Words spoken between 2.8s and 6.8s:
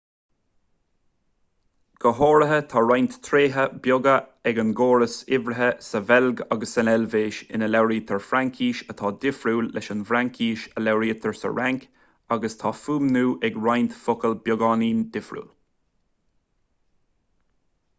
roinnt tréithe beaga ag an gcóras uimhrithe sa bheilg agus